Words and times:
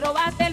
robaste 0.00 0.45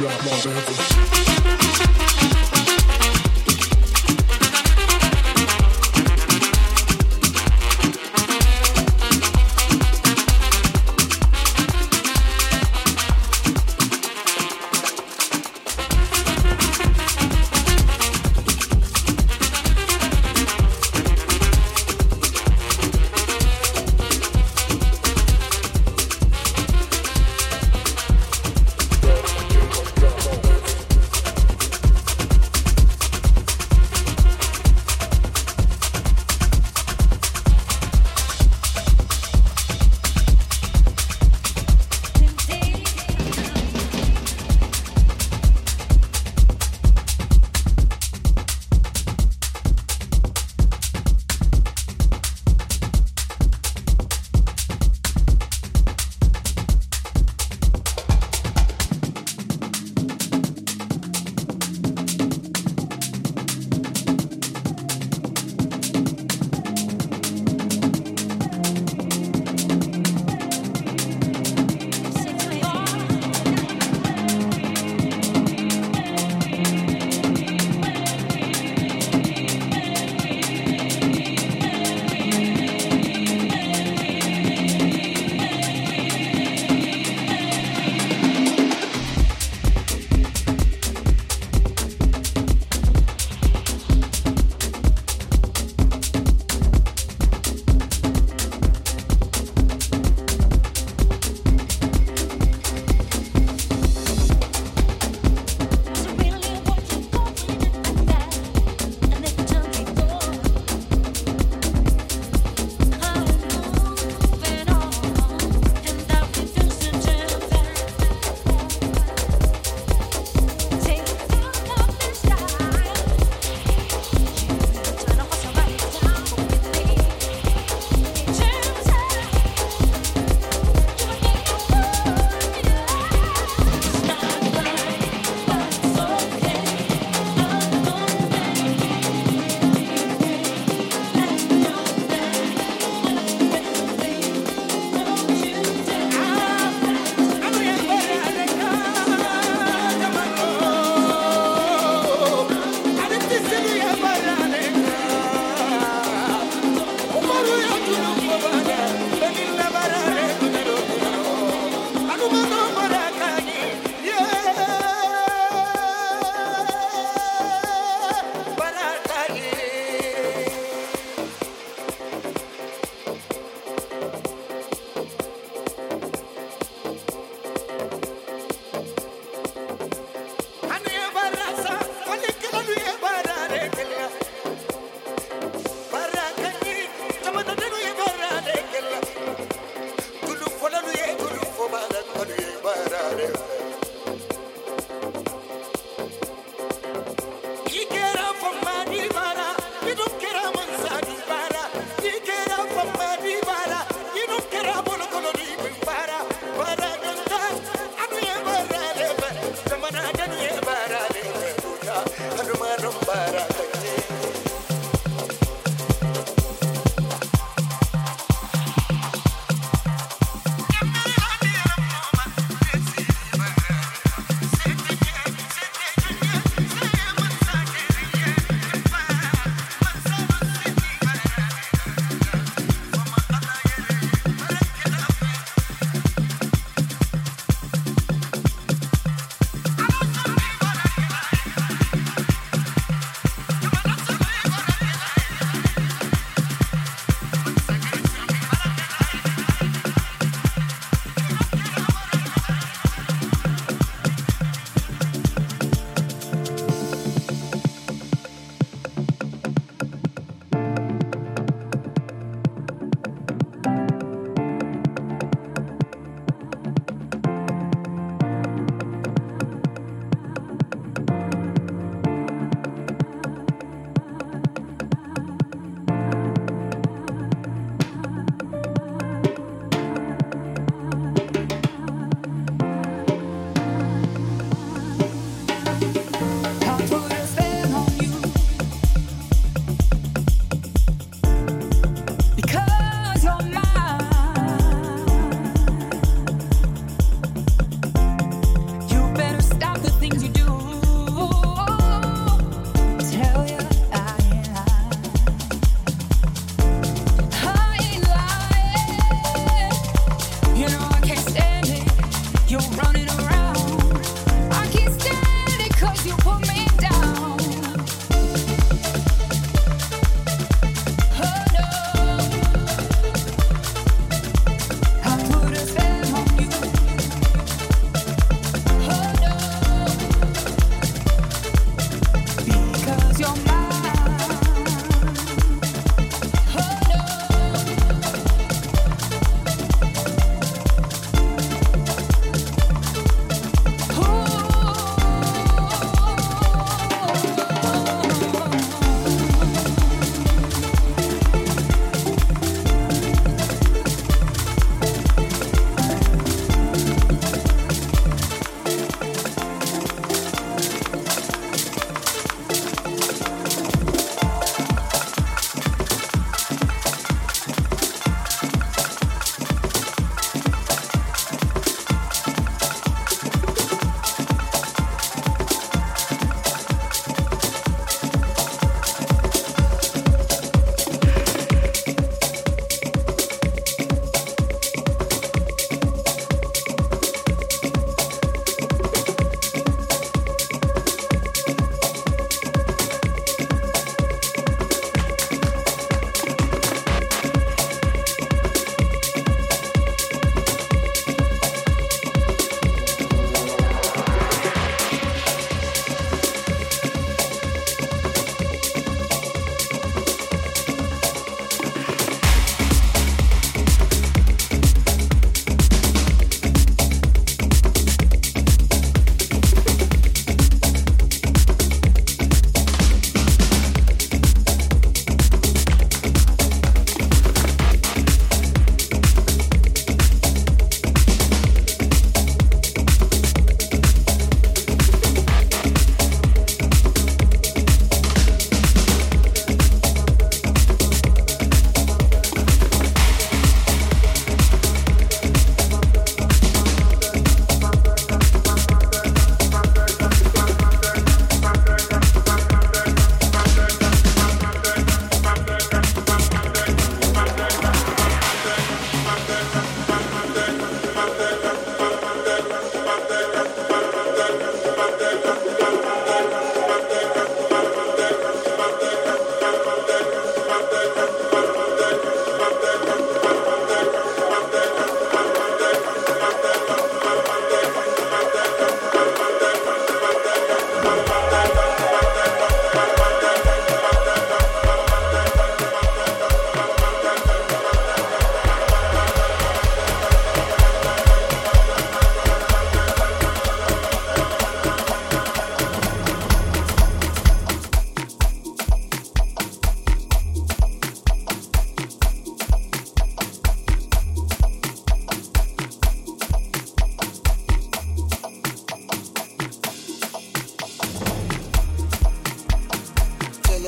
Los 0.00 0.46
Angeles. 0.46 1.51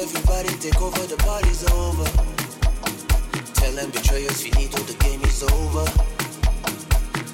Everybody 0.04 0.50
take 0.60 0.82
over, 0.82 1.00
the 1.06 1.16
party's 1.24 1.64
over. 1.72 2.04
Tell 3.54 3.72
them 3.72 3.90
betrayers 3.90 4.42
finito, 4.42 4.76
the 4.84 4.92
game 5.00 5.22
is 5.22 5.42
over. 5.42 5.84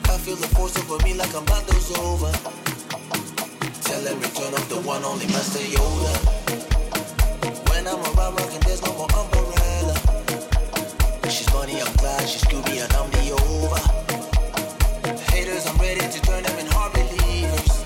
I 0.06 0.16
feel 0.22 0.36
the 0.36 0.46
force 0.54 0.78
over 0.78 1.02
me 1.04 1.14
like 1.14 1.34
I'm 1.34 1.44
Bando's 1.46 1.90
over. 1.98 2.30
Tell 3.82 4.00
them 4.06 4.20
return 4.20 4.54
of 4.54 4.68
the 4.68 4.78
one 4.86 5.02
only 5.02 5.26
Master 5.34 5.58
Yoda. 5.66 6.14
When 7.70 7.88
I'm 7.88 7.98
around 8.14 8.38
rocking, 8.38 8.60
there's 8.60 8.82
no 8.86 8.94
more 8.94 9.10
umbrella. 9.18 9.96
She's 11.26 11.48
funny, 11.50 11.82
I'm 11.82 11.92
Clyde, 11.98 12.28
she's 12.28 12.44
Scooby, 12.44 12.78
and 12.84 12.92
I'm 12.94 13.10
the 13.10 13.34
over. 13.34 13.82
Haters, 15.32 15.66
I'm 15.66 15.76
ready 15.78 16.06
to 16.06 16.20
turn 16.22 16.44
them 16.44 16.56
in 16.56 16.66
hard 16.70 16.92
believers. 16.92 17.82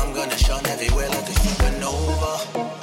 I'm 0.00 0.12
gonna 0.12 0.38
shine 0.38 0.66
everywhere 0.66 1.08
like 1.08 1.28
a 1.28 1.36
supernova. 1.38 2.73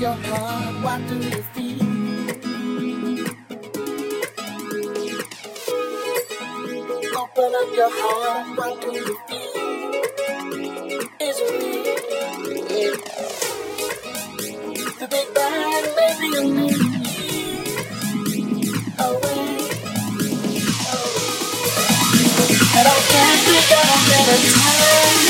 Your 0.00 0.14
heart, 0.14 0.82
what 0.82 1.08
do 1.08 1.14
you 1.16 1.42
feel? 1.52 1.82
Open 7.20 7.54
up 7.54 7.76
your 7.76 7.90
heart, 7.92 8.46
what 8.56 8.80
do 8.80 8.92
you 8.94 9.18
feel? 9.28 9.92
Is 11.20 11.36
it 11.40 11.52
real? 11.60 12.96
The 15.00 15.06
Big 15.10 15.28
be 16.20 16.28
a 16.38 16.44
away. 19.04 19.44
And 22.78 22.86
I 22.88 22.96
can't 23.10 23.40
think 23.44 23.70
of 23.76 23.86
a 23.92 23.98
better 24.08 24.38
time 24.54 25.26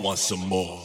Want 0.00 0.18
some 0.18 0.40
more. 0.48 0.81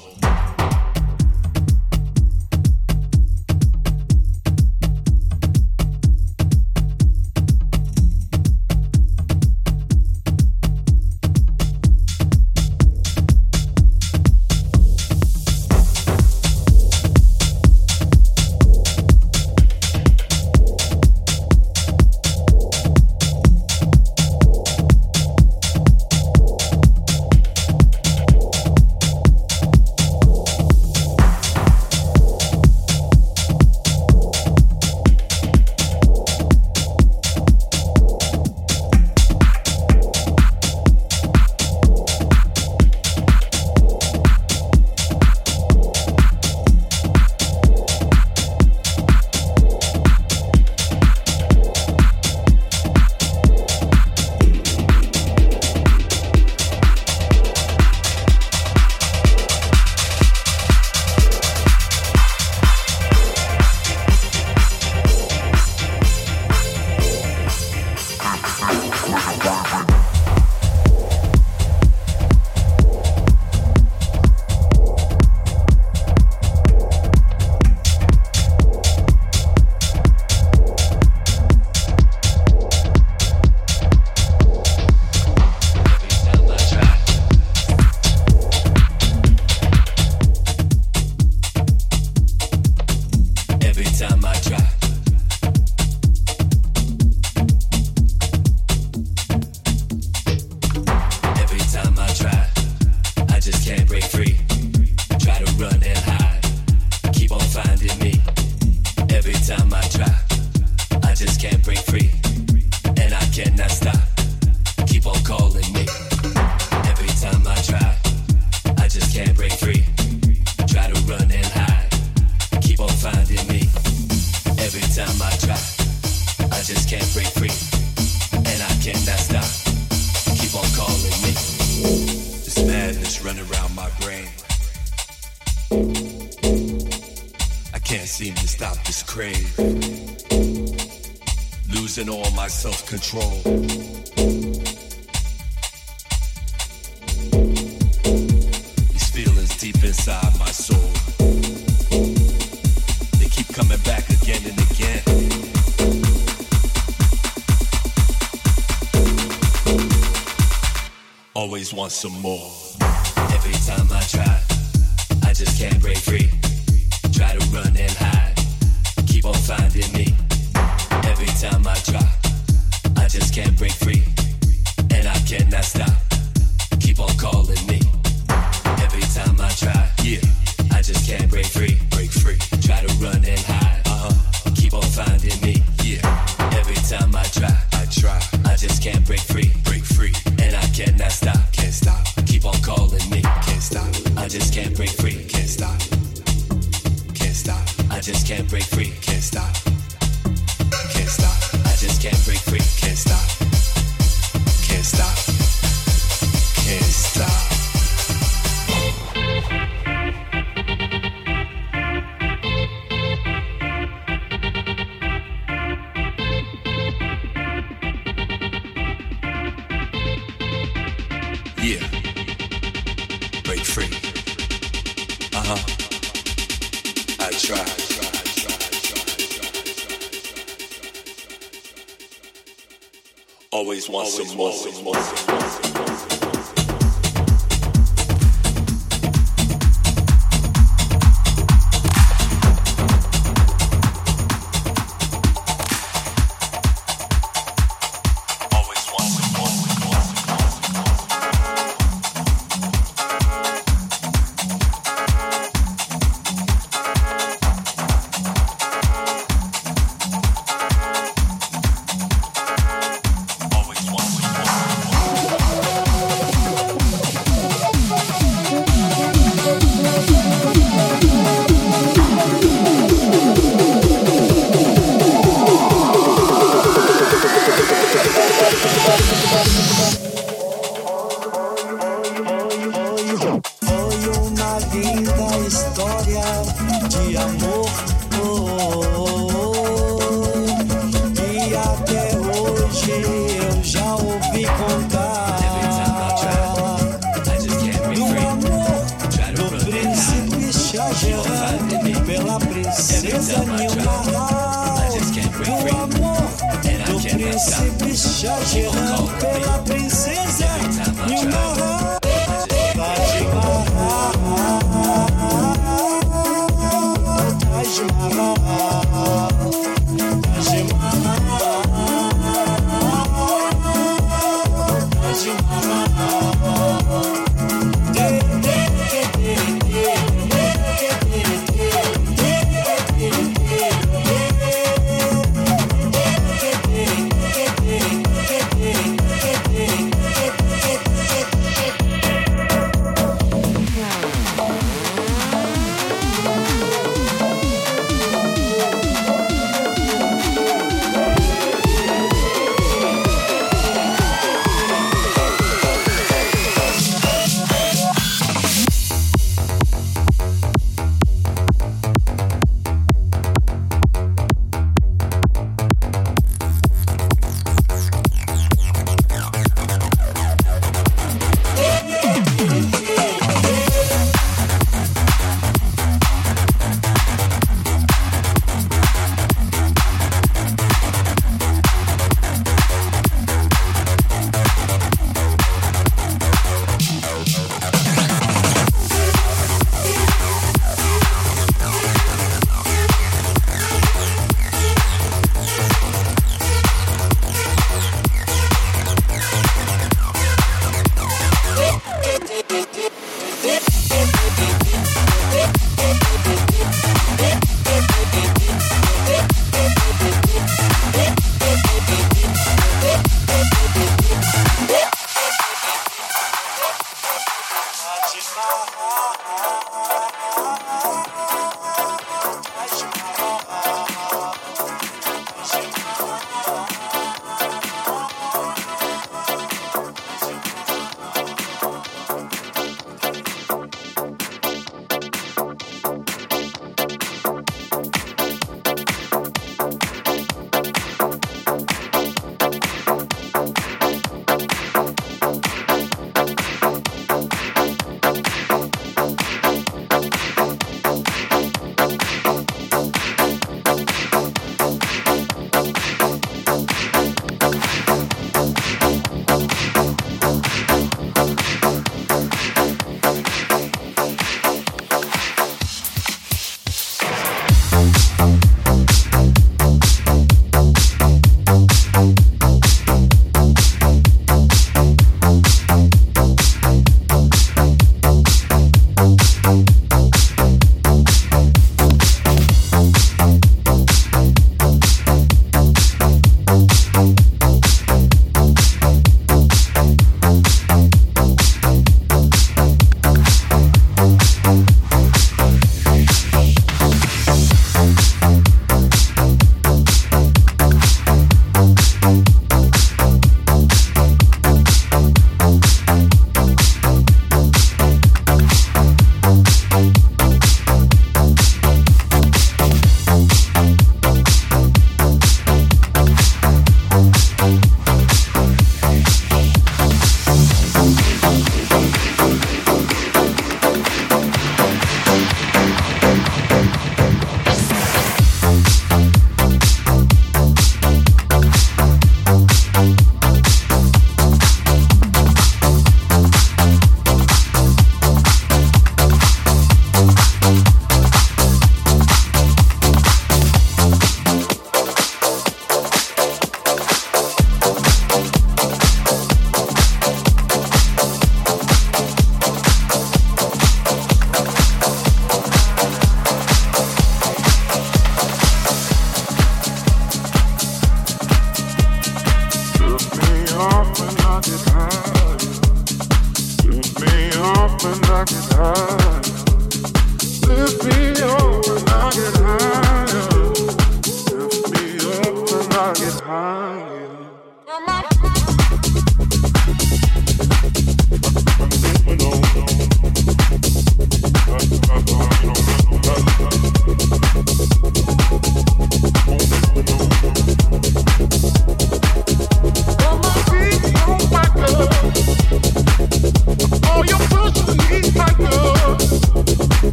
Some 161.98 162.22
more. 162.22 162.47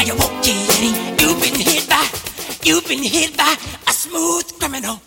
Now 0.00 0.06
you 0.06 0.14
won't 0.16 0.42
get 0.42 0.78
any. 0.78 0.92
You've 1.20 1.42
been 1.42 1.60
hit 1.60 1.86
by, 1.86 2.08
you've 2.64 2.88
been 2.88 3.02
hit 3.02 3.36
by 3.36 3.54
a 3.86 3.92
smooth 3.92 4.50
criminal. 4.58 4.98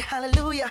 Hallelujah. 0.00 0.70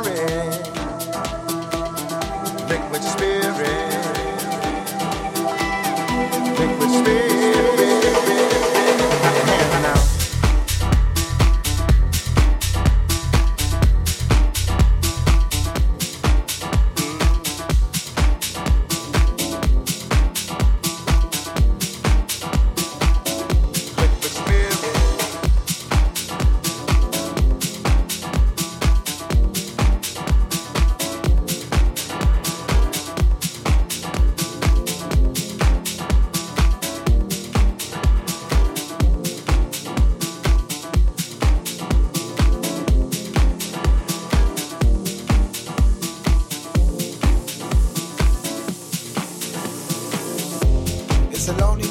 Saloni 51.41 51.90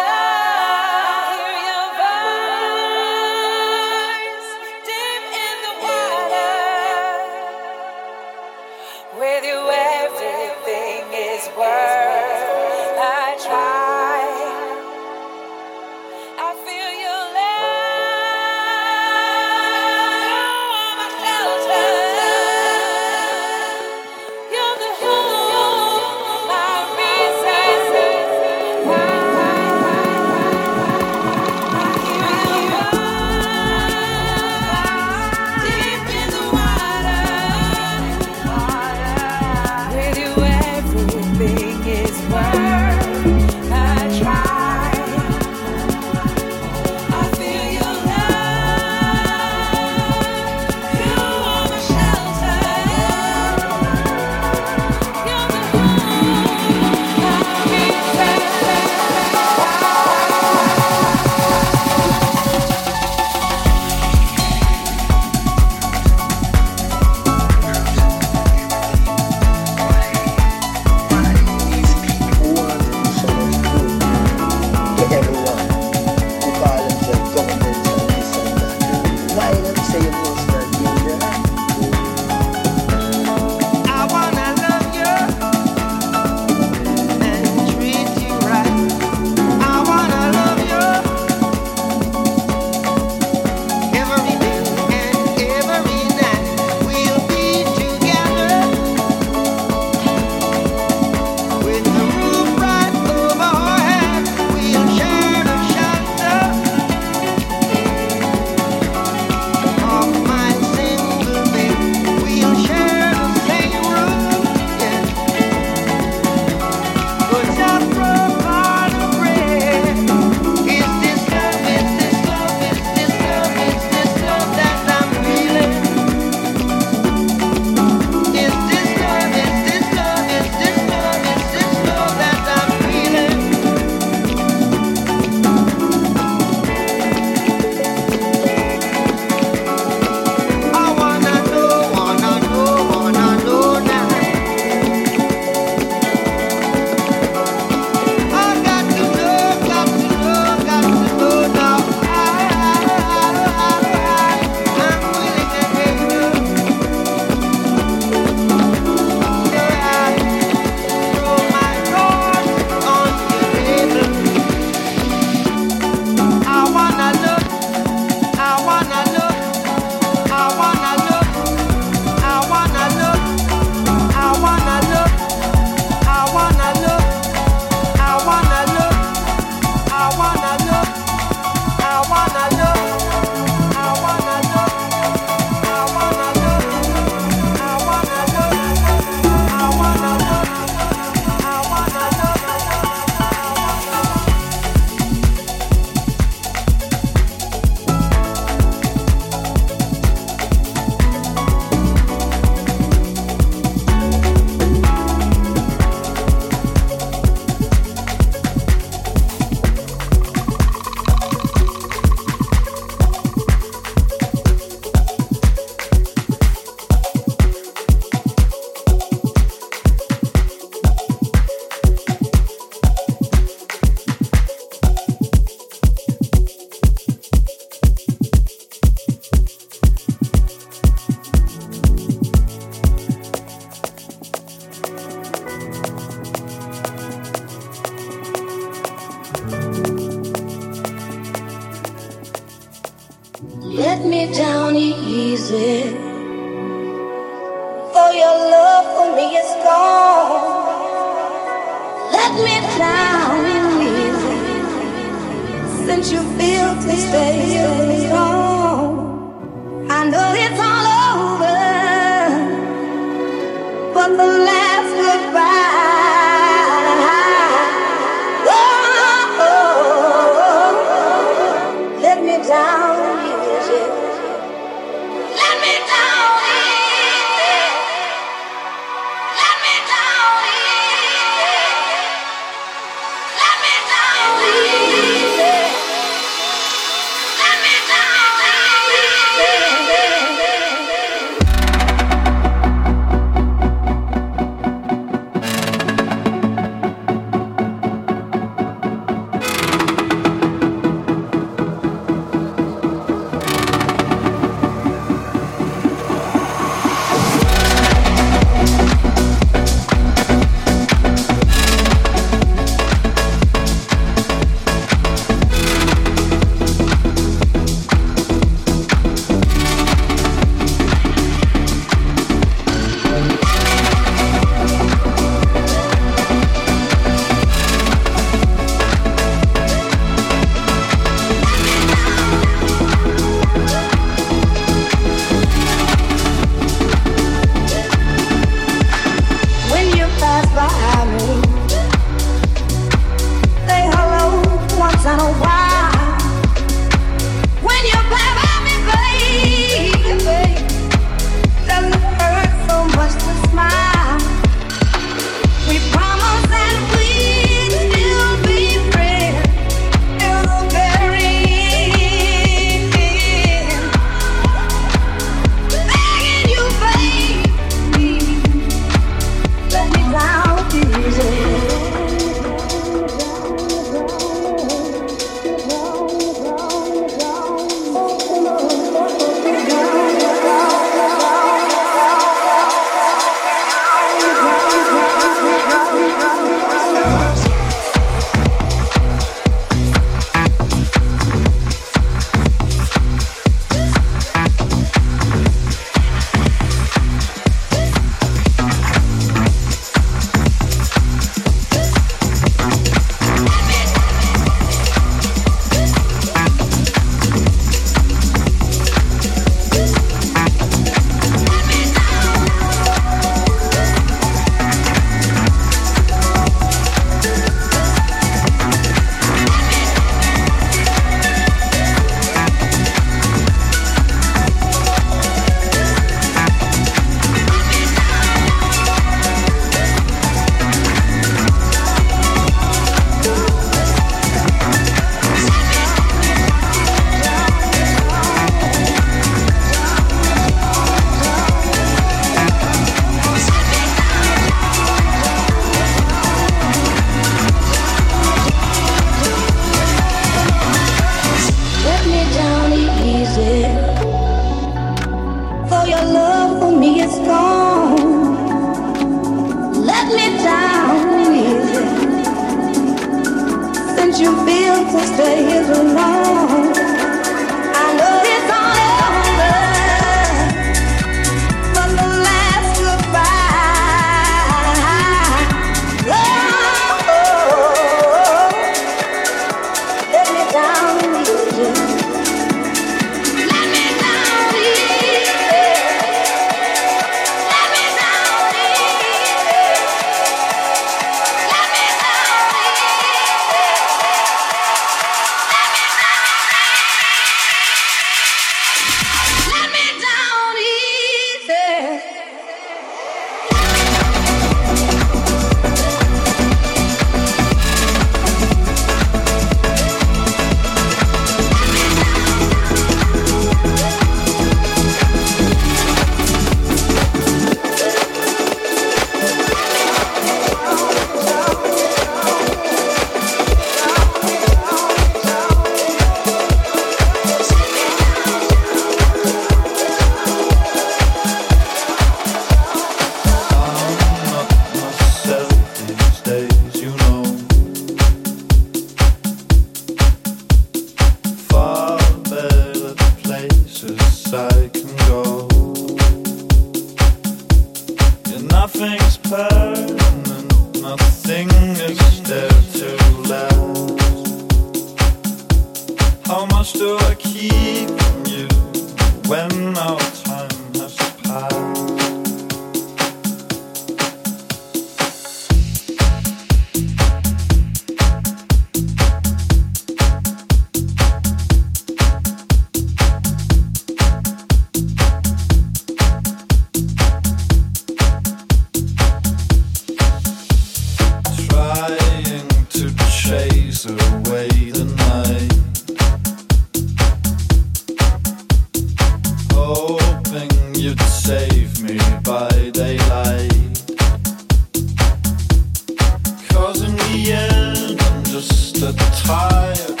tired 598.97 600.00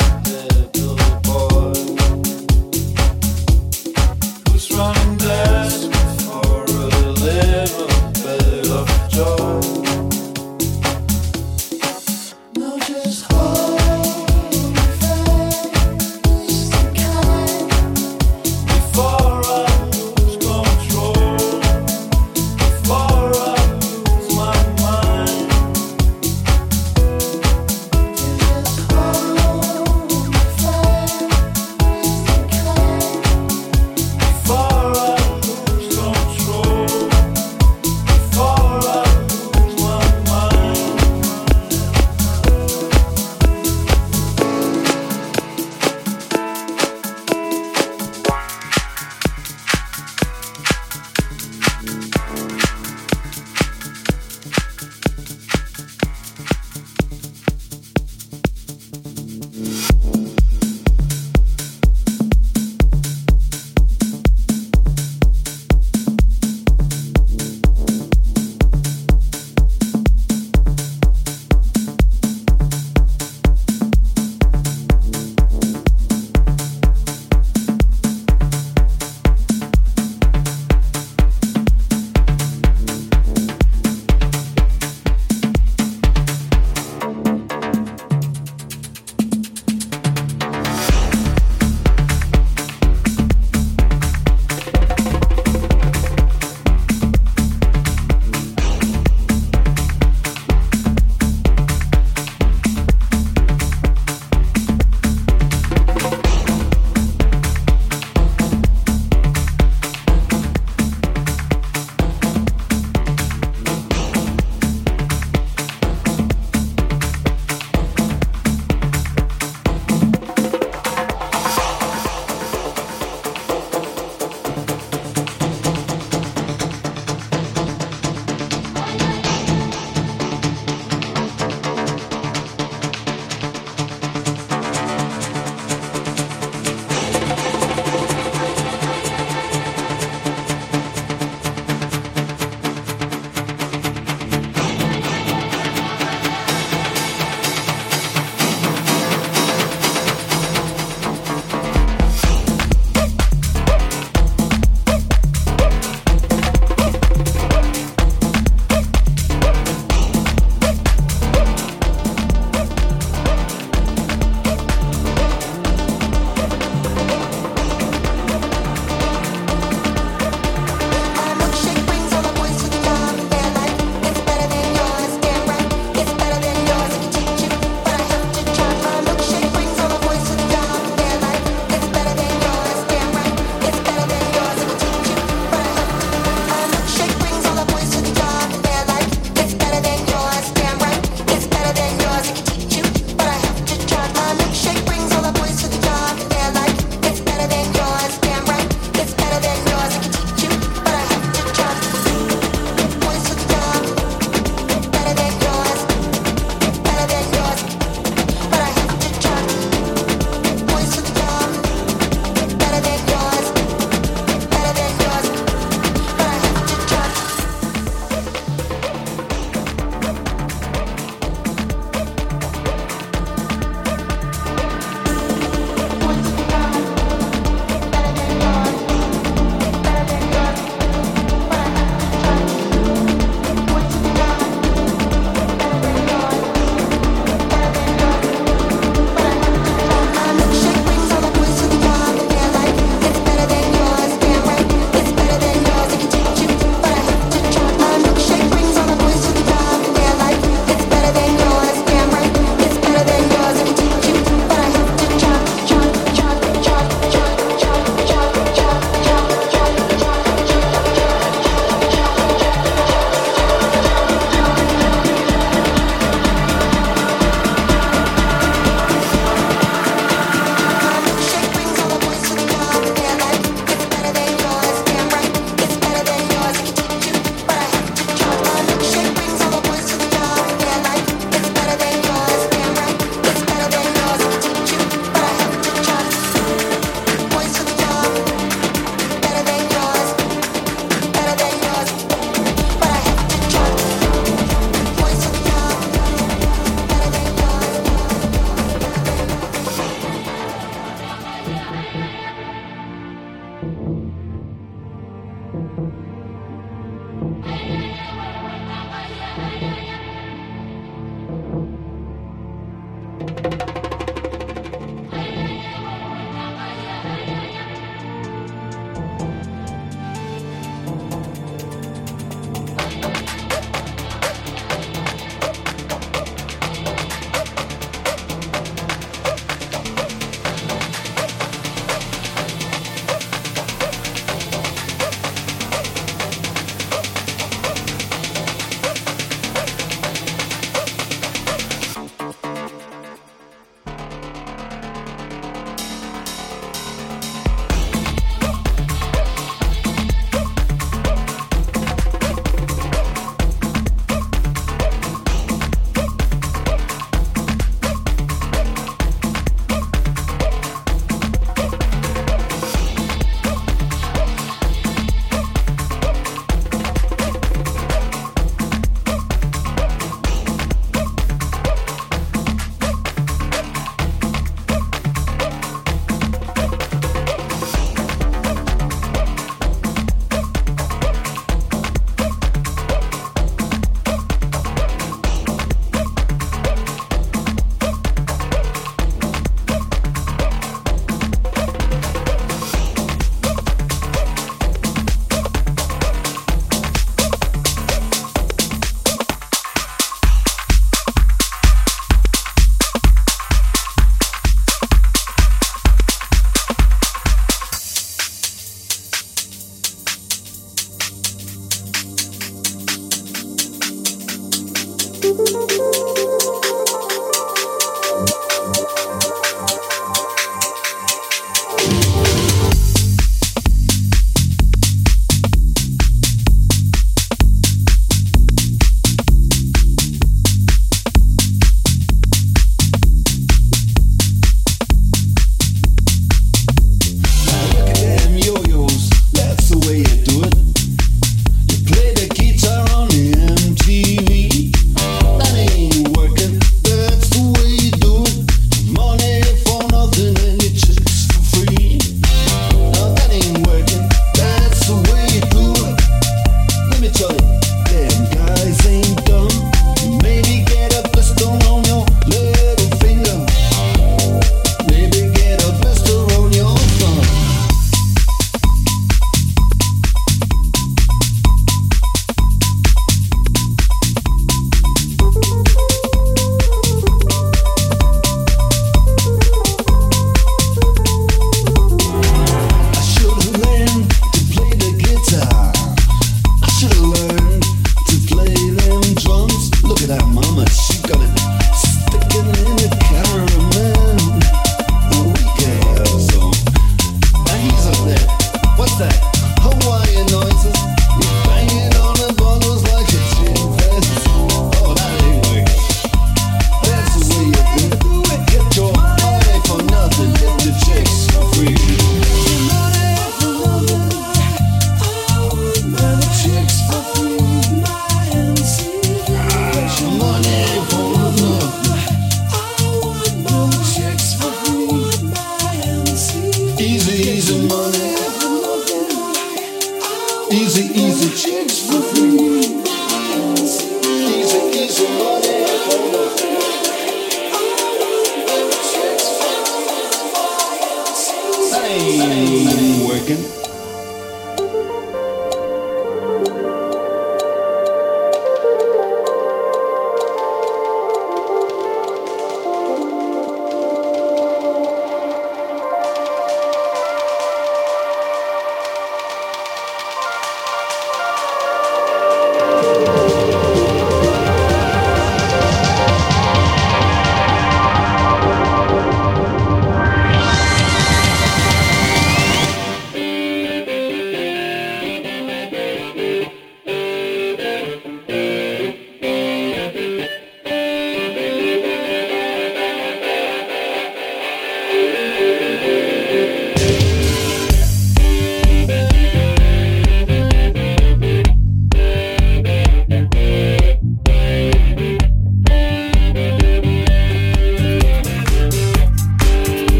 Easy, 530.73 531.01
easy 531.01 531.29
chicks 531.35 531.85
for 531.85 532.01
free. 532.01 532.30